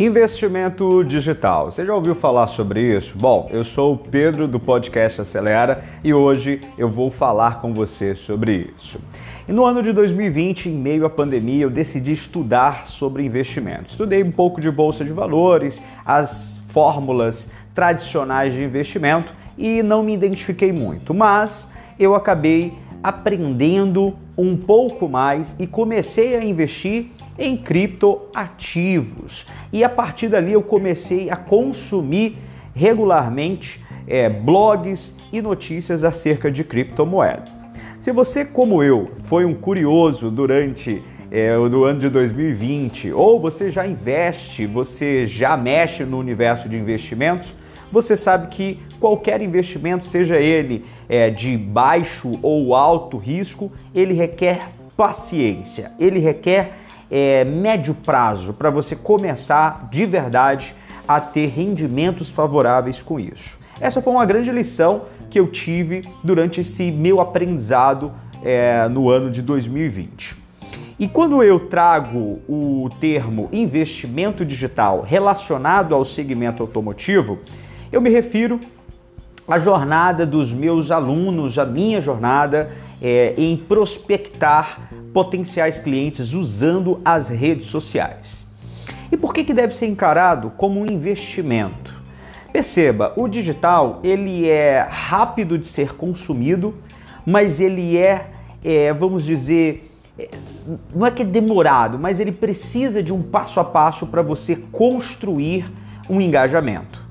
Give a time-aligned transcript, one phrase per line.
[0.00, 1.72] Investimento digital.
[1.72, 3.18] Você já ouviu falar sobre isso?
[3.18, 8.14] Bom, eu sou o Pedro do podcast Acelera e hoje eu vou falar com você
[8.14, 9.00] sobre isso.
[9.48, 13.90] E no ano de 2020, em meio à pandemia, eu decidi estudar sobre investimentos.
[13.90, 20.14] Estudei um pouco de bolsa de valores, as fórmulas tradicionais de investimento e não me
[20.14, 21.68] identifiquei muito, mas
[21.98, 22.72] eu acabei
[23.02, 29.46] aprendendo um pouco mais e comecei a investir em criptoativos.
[29.72, 32.36] E a partir dali eu comecei a consumir
[32.74, 37.44] regularmente é, blogs e notícias acerca de criptomoeda.
[38.00, 43.86] Se você, como eu, foi um curioso durante é, ano de 2020, ou você já
[43.86, 47.54] investe, você já mexe no universo de investimentos,
[47.90, 54.68] você sabe que qualquer investimento, seja ele é, de baixo ou alto risco, ele requer
[54.96, 56.72] paciência, ele requer
[57.10, 60.74] é, médio prazo para você começar de verdade
[61.06, 63.58] a ter rendimentos favoráveis com isso.
[63.80, 69.30] Essa foi uma grande lição que eu tive durante esse meu aprendizado é, no ano
[69.30, 70.36] de 2020.
[70.98, 77.38] E quando eu trago o termo investimento digital relacionado ao segmento automotivo,
[77.92, 78.58] eu me refiro
[79.48, 87.28] à jornada dos meus alunos, a minha jornada é, em prospectar potenciais clientes usando as
[87.28, 88.46] redes sociais.
[89.10, 91.96] E por que, que deve ser encarado como um investimento?
[92.52, 96.74] Perceba, o digital ele é rápido de ser consumido,
[97.24, 98.26] mas ele é,
[98.62, 100.28] é vamos dizer, é,
[100.94, 104.56] não é que é demorado, mas ele precisa de um passo a passo para você
[104.56, 105.70] construir
[106.08, 107.02] um engajamento.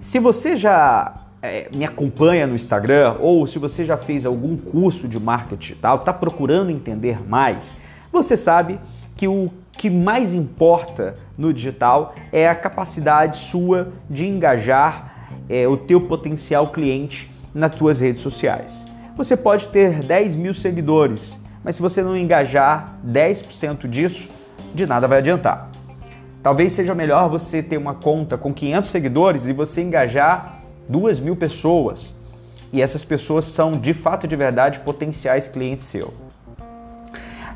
[0.00, 5.06] Se você já é, me acompanha no Instagram ou se você já fez algum curso
[5.06, 7.74] de marketing digital, está procurando entender mais,
[8.10, 8.80] você sabe
[9.14, 15.76] que o que mais importa no digital é a capacidade sua de engajar é, o
[15.76, 18.86] teu potencial cliente nas tuas redes sociais.
[19.14, 24.30] Você pode ter 10 mil seguidores, mas se você não engajar 10% disso,
[24.74, 25.70] de nada vai adiantar.
[26.42, 31.36] Talvez seja melhor você ter uma conta com 500 seguidores e você engajar 2 mil
[31.36, 32.14] pessoas.
[32.72, 36.12] E essas pessoas são de fato de verdade potenciais clientes seus.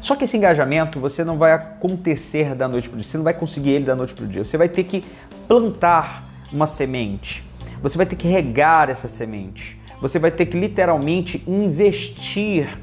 [0.00, 3.24] Só que esse engajamento você não vai acontecer da noite para o dia, você não
[3.24, 4.44] vai conseguir ele da noite para o dia.
[4.44, 5.04] Você vai ter que
[5.48, 7.44] plantar uma semente,
[7.82, 12.78] você vai ter que regar essa semente, você vai ter que literalmente investir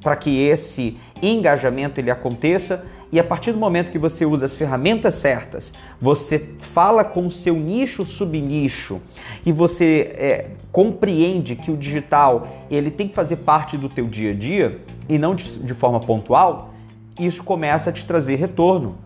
[0.00, 4.54] para que esse engajamento ele aconteça e a partir do momento que você usa as
[4.54, 9.00] ferramentas certas, você fala com o seu nicho subnicho
[9.46, 14.32] e você é, compreende que o digital ele tem que fazer parte do teu dia
[14.32, 16.74] a dia e não de, de forma pontual,
[17.18, 18.98] isso começa a te trazer retorno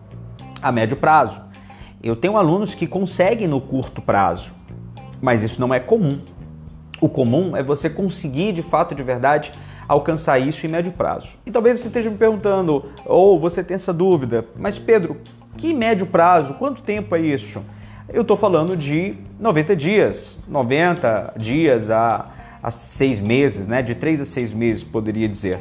[0.61, 1.41] a médio prazo.
[2.03, 4.53] Eu tenho alunos que conseguem no curto prazo,
[5.21, 6.19] mas isso não é comum.
[6.99, 9.53] O comum é você conseguir de fato, de verdade,
[9.93, 11.29] alcançar isso em médio prazo.
[11.45, 15.17] E talvez você esteja me perguntando, ou você tem essa dúvida, mas Pedro,
[15.57, 16.55] que médio prazo?
[16.55, 17.63] Quanto tempo é isso?
[18.09, 22.27] Eu estou falando de 90 dias, 90 dias a,
[22.61, 23.81] a seis meses, né?
[23.81, 25.59] de 3 a 6 meses, poderia dizer.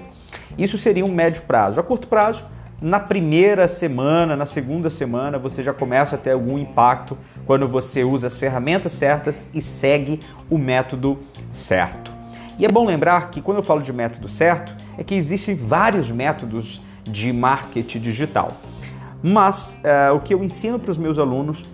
[0.58, 1.78] Isso seria um médio prazo.
[1.78, 2.42] A curto prazo,
[2.80, 7.16] na primeira semana, na segunda semana, você já começa a ter algum impacto
[7.46, 11.18] quando você usa as ferramentas certas e segue o método
[11.52, 12.11] certo.
[12.58, 16.10] E é bom lembrar que quando eu falo de método certo, é que existem vários
[16.10, 18.52] métodos de marketing digital.
[19.22, 21.64] Mas uh, o que eu ensino para os meus alunos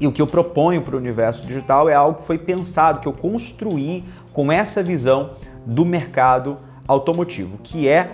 [0.00, 3.06] e o que eu proponho para o universo digital é algo que foi pensado, que
[3.06, 4.02] eu construí
[4.32, 5.32] com essa visão
[5.64, 6.56] do mercado
[6.88, 8.10] automotivo, que é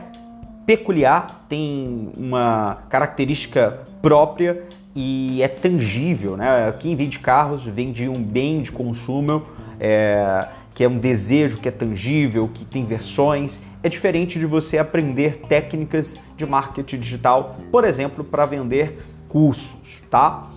[0.67, 6.37] peculiar, tem uma característica própria e é tangível.
[6.37, 6.75] Né?
[6.79, 9.45] Quem vende carros vende um bem de consumo.
[9.81, 10.47] É,
[10.79, 13.59] que é um desejo que é tangível, que tem versões.
[13.83, 18.97] É diferente de você aprender técnicas de marketing digital, por exemplo, para vender
[19.29, 20.49] cursos, tá?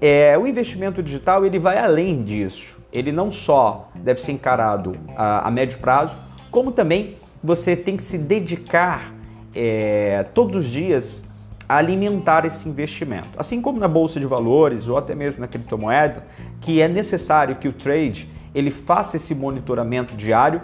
[0.00, 2.78] É, o investimento digital ele vai além disso.
[2.92, 6.16] Ele não só deve ser encarado a, a médio prazo,
[6.52, 9.12] como também você tem que se dedicar
[9.56, 11.24] é, todos os dias
[11.68, 13.30] a alimentar esse investimento.
[13.36, 16.24] Assim como na bolsa de valores ou até mesmo na criptomoeda,
[16.60, 20.62] que é necessário que o trade ele faça esse monitoramento diário.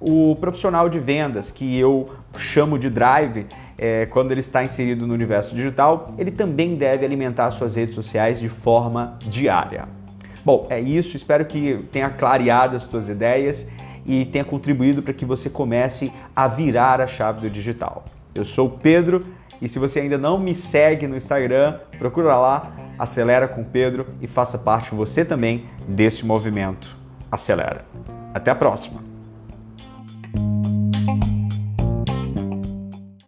[0.00, 3.46] O profissional de vendas, que eu chamo de drive,
[3.78, 8.40] é, quando ele está inserido no universo digital, ele também deve alimentar suas redes sociais
[8.40, 9.88] de forma diária.
[10.44, 11.16] Bom, é isso.
[11.16, 13.66] Espero que tenha clareado as suas ideias
[14.04, 18.04] e tenha contribuído para que você comece a virar a chave do digital.
[18.34, 19.20] Eu sou o Pedro
[19.60, 24.26] e se você ainda não me segue no Instagram, procura lá Acelera com Pedro e
[24.26, 27.01] faça parte você também desse movimento.
[27.32, 27.82] Acelera.
[28.34, 29.11] Até a próxima!